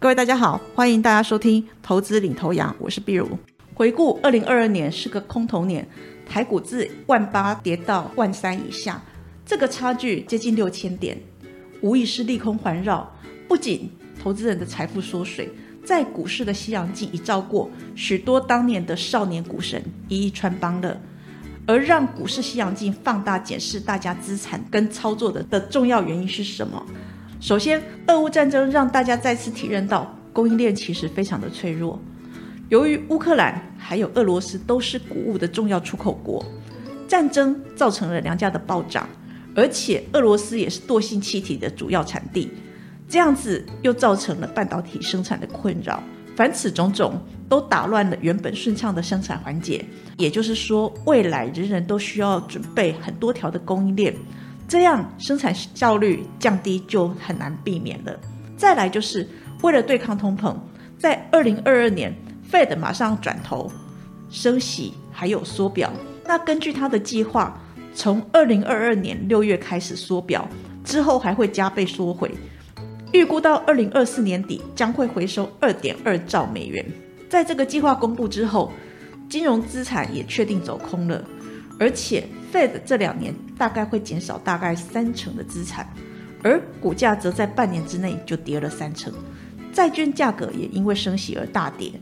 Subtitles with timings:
[0.00, 3.36] 各位大家好，欢迎大家收听投资领头羊，我是碧如。
[3.74, 5.84] 回顾二零二二年是个空头年，
[6.24, 9.02] 台股自万八跌到万三以下，
[9.44, 11.18] 这个差距接近六千点，
[11.80, 13.12] 无疑是利空环绕。
[13.48, 13.90] 不仅
[14.22, 15.50] 投资人的财富缩水，
[15.84, 20.96] 在股市的西洋镜已照过，许多当年的少年股神一一穿帮了。
[21.66, 26.86] 而让股市西洋镜放大检视大家资产跟操作的的重要原因是什么？
[27.40, 32.00] 首先，俄乌战争让大家再次体认到供应链其实非常的脆弱。
[32.68, 36.44] 由于乌克兰还有俄罗斯都是谷物的重要出口国，
[37.06, 39.08] 战争造成了粮价的暴涨，
[39.54, 42.50] 而且俄罗斯也是惰性气体的主要产地，
[43.08, 46.02] 这样子又造成了半导体生产的困扰。
[46.34, 49.84] 凡此种种，都打乱了原本顺畅的生产环节。
[50.16, 54.14] 也就是说，未来人人都需要准备很多条的供应链。
[54.68, 58.14] 这样生产效率降低就很难避免了。
[58.54, 59.26] 再来就是
[59.62, 60.54] 为了对抗通膨，
[60.98, 62.14] 在二零二二年
[62.52, 63.72] ，Fed 马上转头
[64.28, 65.90] 升息，还有缩表。
[66.26, 67.58] 那根据他的计划，
[67.94, 70.46] 从二零二二年六月开始缩表，
[70.84, 72.30] 之后还会加倍缩回，
[73.12, 76.84] 预估到二零二四年底将会回收二点二兆美元。
[77.30, 78.70] 在这个计划公布之后，
[79.30, 81.24] 金融资产也确定走空了，
[81.80, 82.22] 而且。
[82.50, 85.86] Fed 这两年大概会减少大概三成的资产，
[86.42, 89.12] 而股价则在半年之内就跌了三成，
[89.72, 91.92] 债券价格也因为升息而大跌，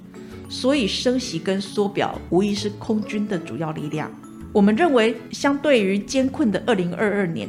[0.49, 4.11] 所以升息跟缩表无疑是空军的主要力量。
[4.53, 7.49] 我们认为，相对于艰困的二零二二年、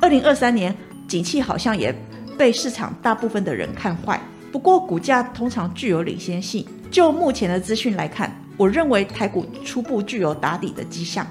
[0.00, 0.74] 二零二三年，
[1.08, 1.94] 景气好像也
[2.36, 4.20] 被市场大部分的人看坏。
[4.52, 6.64] 不过，股价通常具有领先性。
[6.92, 11.26] 就目前的资讯来看，我认为台股初步具有打底的迹象。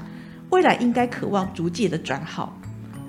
[0.53, 2.55] 未来应该渴望逐渐的转好，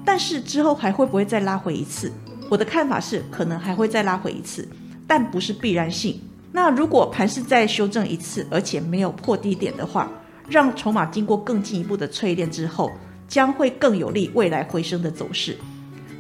[0.03, 2.11] 但是之后还会不会再拉回一次？
[2.49, 4.67] 我的看法是，可能还会再拉回一次，
[5.07, 6.19] 但不是必然性。
[6.53, 10.11] 那如果盘势再修正一次，而且没有破低点的话，
[10.49, 12.91] 让筹码经过更进一步的淬炼之后，
[13.29, 15.55] 将会更有利未来回升的走势。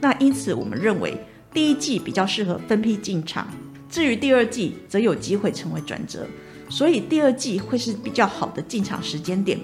[0.03, 1.17] 那因此，我们认为
[1.55, 3.49] 第一季比较适合分批进场，
[3.89, 6.27] 至于第二季则有机会成为转折，
[6.69, 9.59] 所以第二季会是比较好的进场时间点。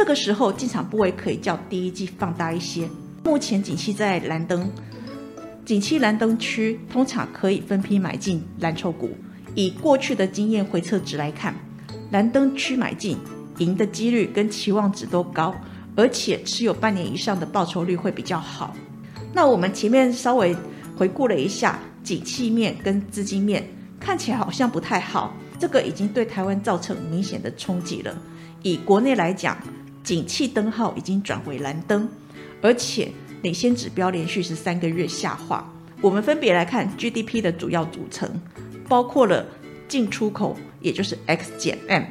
[0.00, 2.88] 这个时候进场部位可以较第一季放大一些。
[3.22, 4.66] 目前景气在蓝灯，
[5.66, 9.10] 景气蓝灯区通常可以分批买进蓝筹股。
[9.54, 11.54] 以过去的经验回测值来看，
[12.12, 13.18] 蓝灯区买进
[13.58, 15.54] 赢的几率跟期望值都高，
[15.94, 18.74] 而且持有半年以上的报酬率会比较好。
[19.34, 20.56] 那我们前面稍微
[20.96, 23.62] 回顾了一下景气面跟资金面，
[24.00, 28.16] 看起来好像不太好，这个已经对台湾造成明显的冲击了。
[28.62, 29.58] 以国内来讲，
[30.02, 32.08] 景气灯号已经转为蓝灯，
[32.62, 33.10] 而且
[33.42, 35.64] 领先指标连续十三个月下滑。
[36.00, 38.28] 我们分别来看 GDP 的主要组成，
[38.88, 39.46] 包括了
[39.86, 42.04] 进出口，也就是 X 减 M，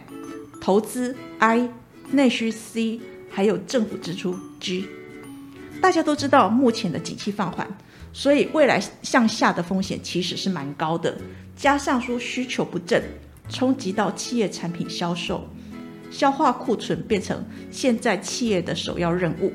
[0.61, 1.67] 投资 I，
[2.11, 2.99] 内需 C，
[3.31, 4.85] 还有政府支出 G。
[5.81, 7.67] 大家都知道，目前的景气放缓，
[8.13, 11.17] 所以未来向下的风险其实是蛮高的。
[11.55, 13.03] 加上说需求不振，
[13.49, 15.47] 冲击到企业产品销售。
[16.09, 19.53] 消化库存变成现在企业的首要任务，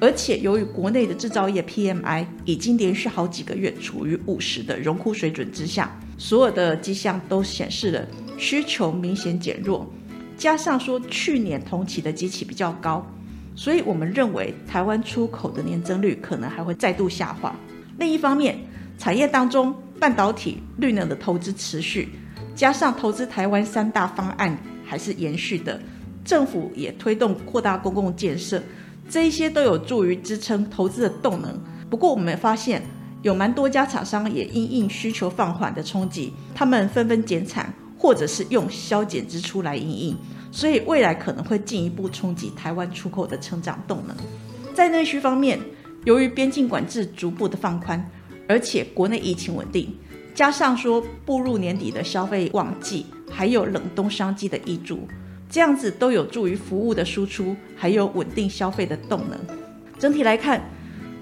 [0.00, 9.86] 而且由于国内的制造业 PMI 已经连续好几个月处于五十的荣枯水准之下，所有的迹象都显示了需求明显减弱，
[10.36, 13.06] 加上说去年同期的机器比较高，
[13.54, 17.54] 所以我们认为台湾出口的年增率可能还会再度下滑。
[17.98, 18.58] 另一方面，
[18.98, 22.08] 产业当中半导体、绿能的投资持续，
[22.56, 24.58] 加上投资台湾三大方案。
[24.92, 25.80] 还是延续的，
[26.22, 28.62] 政府也推动扩大公共建设，
[29.08, 31.58] 这一些都有助于支撑投资的动能。
[31.88, 32.82] 不过，我们发现
[33.22, 40.16] 有蛮多家厂商也因应需求放缓的冲击，他们纷纷减产，或者是用削减支出来应应，
[40.50, 44.14] 所以未来可能会进一步冲击台湾出口的成长动能。
[44.74, 45.58] 在内需方面，
[46.04, 48.06] 由于边境管制逐步的放宽，
[48.46, 49.96] 而且国内疫情稳定。
[50.34, 55.08] 加上说步入年底的消费旺季，还有冷冻商机的挹注，
[55.48, 59.38] 这样子都有助于服务的输出，还有稳定消费的动能。
[59.98, 60.60] 整体来看，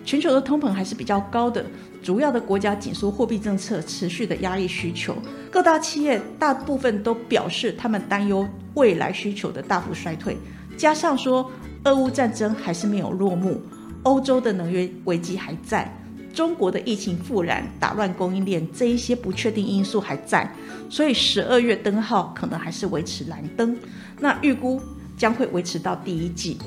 [0.04, 1.64] 全球的通膨还是比较高的，
[2.02, 5.14] 主要的国家紧缩货币政策持续的压力需求，
[5.50, 10.36] 各大企业大部分都表示他们担忧未来需求的大幅衰退。
[10.76, 11.50] 加上说
[11.84, 13.60] 俄乌战争还是没有落幕，
[14.02, 15.94] 欧洲的能源危机还在。
[16.32, 20.50] 中国的疫情复燃，打乱供应链，这一些不确定因素还在，
[20.88, 23.76] 所以十二月灯号可能还是维持蓝灯。
[24.18, 24.80] 那预估
[25.16, 26.58] 将会维持到第一季。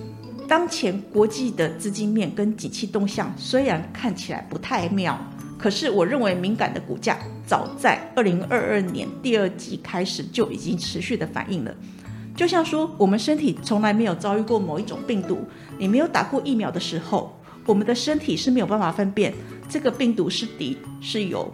[0.47, 5.17] 当前国际的资金面跟景气动向虽然看起来不太妙，
[5.57, 7.17] 可是我认为敏感的股价
[7.47, 11.73] 早在二零二二年第二季开始就已经持续的反应了。
[12.35, 15.39] 就像说，我们身体从来没有遭遇过某一种病毒，
[15.77, 19.33] 你没有打过疫苗的时候，我们的身体是没有办法分辨
[19.69, 21.51] 这个病毒是敌是友，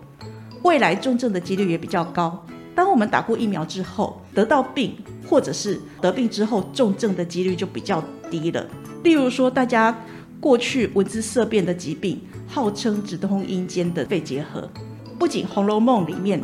[0.64, 2.46] 未来重症的几率也比较高。
[2.76, 4.96] 当我们打过疫苗之后，得到病
[5.28, 8.66] 或者是得病之后重症的几率就比较低了。
[9.04, 9.96] 例如说，大家
[10.40, 14.70] 过去闻之色变的疾病，号称直通阴间的肺结核，
[15.18, 16.42] 不仅《红楼梦》里面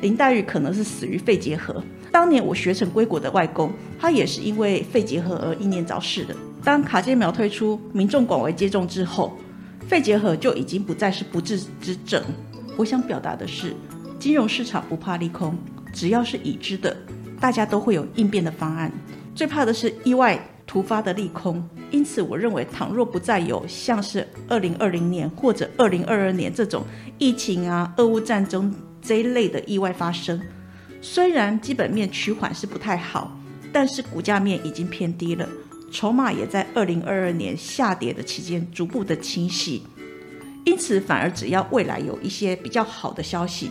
[0.00, 1.82] 林黛玉可能是死于肺结核。
[2.12, 6.36] 当年我学成归国的外公，他也是因为肺结核而英年早逝的。
[6.62, 9.36] 当卡介苗推出，民众广为接种之后，
[9.88, 12.22] 肺结核就已经不再是不治之症。
[12.76, 13.74] 我想表达的是，
[14.18, 15.56] 金融市场不怕利空，
[15.90, 16.94] 只要是已知的，
[17.40, 18.92] 大家都会有应变的方案。
[19.34, 21.66] 最怕的是意外突发的利空。
[21.90, 26.84] 因此，我认为倘若不再有像是二零二零年或者二零二二年这种
[27.18, 30.40] 疫情啊、俄乌战争这一类的意外发生。
[31.04, 33.36] 虽然基本面趋缓是不太好，
[33.72, 35.48] 但是股价面已经偏低了，
[35.90, 39.82] 筹码也在二零二二年下跌的期间逐步的清晰，
[40.64, 43.68] 因此反而只要未来有一些比较好的消息，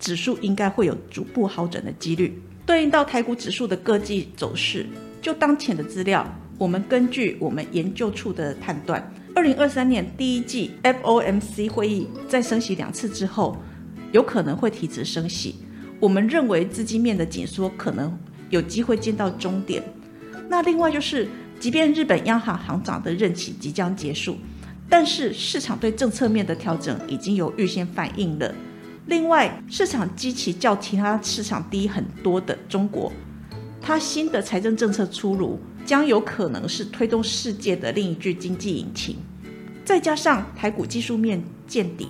[0.00, 2.36] 指数应该会有逐步好转的几率。
[2.66, 4.84] 对应到台股指数的各季走势，
[5.20, 6.26] 就当前的资料，
[6.58, 13.56] 我们根据我们研究处的判断，二零二三年第一季 FOMC 会议在升息两次之后，
[14.10, 15.54] 有可能会提质升息。
[16.02, 18.18] 我们认为资金面的紧缩可能
[18.50, 19.80] 有机会见到终点。
[20.48, 21.28] 那另外就是，
[21.60, 24.36] 即便日本央行行长的任期即将结束，
[24.88, 28.52] 但是市场对政策面的调整已经有预先反应了。
[29.06, 33.12] 另外，市场基期较其他市场低很多的中国，
[33.80, 39.16] 它新的财政政策出炉，将有可能是推动世界的另一具经济引擎。
[39.84, 42.08] 再加上台股技术面见底，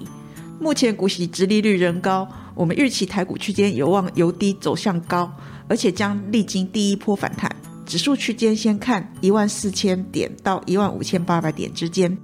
[0.59, 2.27] 目前股息殖利率仍高。
[2.55, 5.33] 我们预期台股区间有望由低走向高，
[5.69, 7.51] 而且将历经第一波反弹。
[7.85, 12.17] 指数区间先看一万四千点到一万五千八百点之间。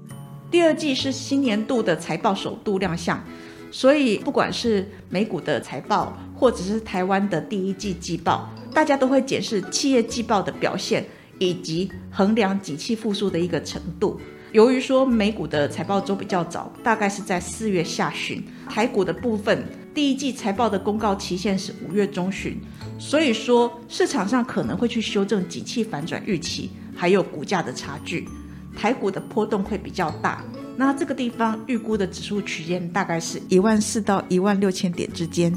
[0.50, 3.22] 第二季是新年度的财报首度亮相，
[3.70, 11.04] 所以不管是美股的财报，或者是台湾的第一季季报，大家都会检视企业季报的表现，
[11.38, 14.18] 以及衡量景气复苏的一个程度。
[14.52, 19.62] 由于说美股的财报周比较早，大概是在四月下旬，台股的部分
[19.94, 22.58] 第一季财报的公告期限是五月中旬，
[22.98, 28.26] 所以说市场上可能会去修正景气反转预期，还有股价的差距，
[28.74, 30.42] 台股的波动会比较大。
[30.76, 35.54] 那这个地方预估的指数区间大概是一万四到一万六千点之间。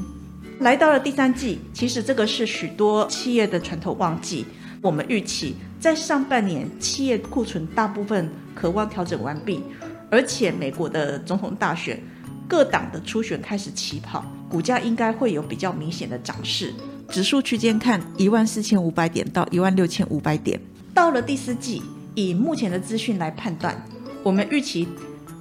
[0.59, 4.45] 来到了第三季，其实这个是许多企业的传统旺季。
[4.81, 9.61] 我们预期在上半年，企业库存大部分渴望调整完毕，
[10.09, 12.01] 而且美国的总统大选，
[12.47, 16.73] 各党的初选开始起跑，股价应该会有比较明显的涨势。
[17.09, 20.59] 指数区间看一万四千五百点到一万六千五百点。
[20.95, 21.83] 到了第四季，
[22.15, 23.79] 以目前的资讯来判断，
[24.23, 24.87] 我们预期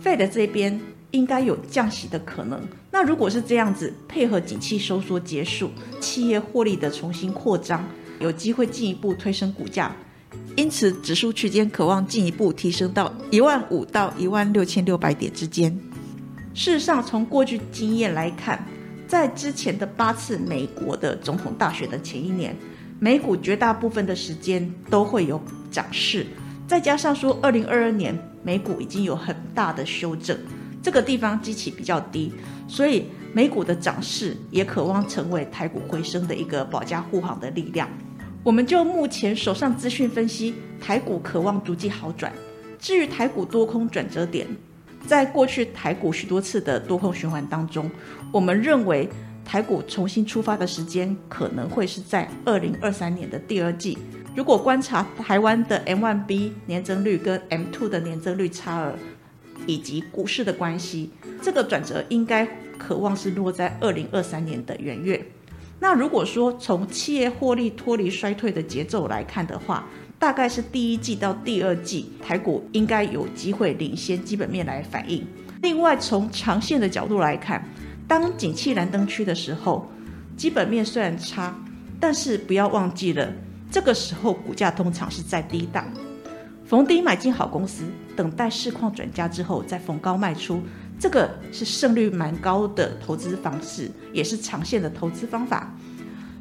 [0.02, 0.78] 费的这边
[1.12, 2.60] 应该有降息的可能。
[2.90, 7.82] 那如果是这样子，配合景气收缩结束，企业获利的重新扩张。
[8.20, 9.90] 有机会进一步推升股价，
[10.56, 15.76] 因此指数区间渴望进一步提升到一万五到一万六千六百点之间。
[16.52, 18.64] 事实上，从过去经验来看，
[19.08, 22.54] 在之前的八次美国的总统大选的前一年，
[22.98, 26.26] 美股绝大部分的时间都会有涨势。
[26.68, 30.36] 再加上说，二零二二年美股已经有很大的修正，
[30.82, 32.32] 这个地方基期比较低，
[32.68, 37.88] 所以美股的涨势也渴望成为台股回升的一个保驾护航的力量。
[38.42, 42.32] 我们就目前手上资讯分析，台股渴望逐季好转。
[42.78, 44.46] 至于台股多空转折点，
[45.06, 47.90] 在过去台股许多次的多空循环当中，
[48.32, 49.06] 我们认为
[49.44, 53.98] 台股重新出发的时间可能会是在二零二三年的第二季。
[54.34, 58.94] 如果观察台湾的 M1B 年增率跟 M2 的年增率差额，
[59.66, 61.10] 以及股市的关系，
[61.42, 65.22] 这个转折应该渴望是落在二零二三年的元月。
[65.82, 69.86] 那如果说从企业获利脱离衰退的节奏来看的话，
[70.18, 75.26] 大概是第一季到第二季台股应该有机会领先基本面来反映。
[75.62, 77.66] 另外，从长线的角度来看，
[78.06, 79.90] 当景气蓝灯区的时候，
[80.36, 81.58] 基本面虽然差，
[81.98, 83.32] 但是不要忘记了，
[83.70, 85.90] 这个时候股价通常是在低档，
[86.66, 87.84] 逢低买进好公司，
[88.14, 90.62] 等待市况转佳之后再逢高卖出。
[91.00, 95.74] 这个是胜率蛮高的投资方式，也是长线的投资方法。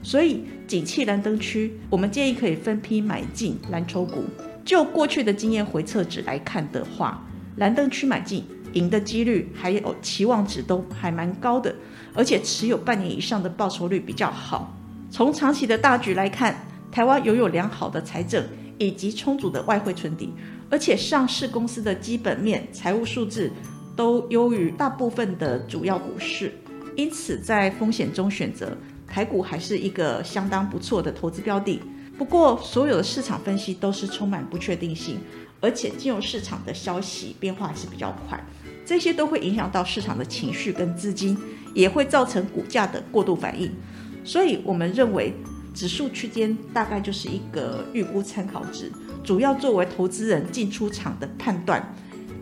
[0.04, 4.26] 所以，景气蓝灯区，我们建议可以分批买进蓝筹股。
[4.66, 7.26] 就过去的经验回测值来看的话，
[7.56, 11.74] 蓝灯区买进赢的几率还有期望值都还蛮高的，
[12.14, 14.78] 而且持有半年以上的报酬率比较好。
[15.10, 18.46] 从长期的大局来看，台湾拥有良好的财政
[18.78, 20.34] 以及充足的外汇存底，
[20.70, 23.50] 而且上市公司的基本面、财务数字
[24.00, 26.54] 都优于大部分的主要股市，
[26.96, 28.72] 因此在风险中选择
[29.06, 31.82] 台股还是一个相当不错的投资标的。
[32.18, 35.20] 不过，所有的市场分析都是充满不确定性，
[35.60, 38.42] 而且金融市场的消息变化还是比较快，
[38.86, 41.38] 这些都会影响到市场的情绪跟资金，
[41.74, 43.70] 也会造成股价的过度反应。
[44.24, 45.34] 所以，我们认为
[45.74, 48.90] 指数区间大概就是一个预估参考值，
[49.26, 51.94] 主要作为投资人进出场的判断。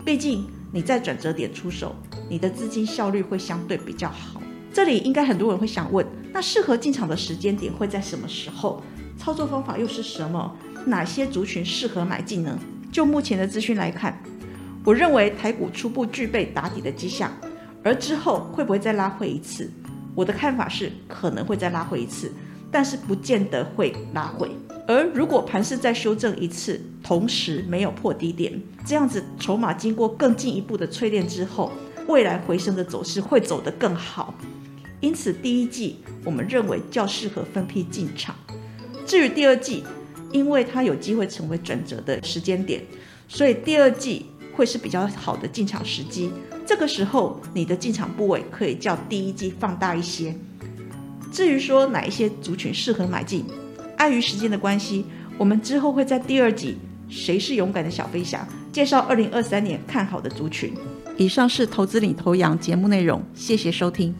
[0.05, 1.95] 毕竟你在转折点出手，
[2.29, 4.41] 你的资金效率会相对比较好。
[4.73, 8.81] 这里应该很多人会想问，那适合进场的时间点会在什么时候？
[9.17, 10.55] 操作方法又是什么？
[10.85, 12.59] 哪些族群适合买进呢？
[12.91, 14.21] 就目前的资讯来看，
[14.83, 17.31] 我认为台股初步具备打底的迹象，
[17.83, 19.71] 而之后会不会再拉回一次？
[20.13, 22.31] 我的看法是可能会再拉回一次，
[22.71, 24.51] 但是不见得会拉回。
[24.87, 31.73] 而如果盘势再修正一次，同时没有破低点，这样子筹码经过更进一步的淬炼之后，
[32.07, 34.33] 未来回升的走势会走得更好。
[35.01, 38.33] 因此，第一季我们认为较适合分批进场。
[39.05, 39.83] 至于第二季，
[40.31, 42.81] 因为它有机会成为转折的时间点，
[43.27, 44.25] 所以第二季
[44.55, 46.31] 会是比较好的进场时机。
[46.65, 50.33] 这个时候，你的进场部位可以较第一季放大一些。
[51.31, 53.45] 至于说哪一些族群适合买进，
[53.97, 55.05] 碍于时间的关系，
[55.37, 56.77] 我们之后会在第二集
[57.13, 60.73] 《谁是勇敢的小飞侠》介绍二零二三年看好的族群。
[61.17, 64.13] 以上是投资领头羊节目内容，谢谢收听。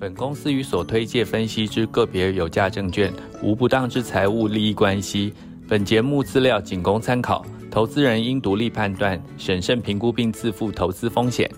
[0.00, 3.12] 本公司与所推介分析之个别有价证券
[3.42, 5.32] 无不当之财务利益关系。
[5.68, 11.50] 本节目资料仅供参考，投资人应独立判断、审慎评估并自负投资风险。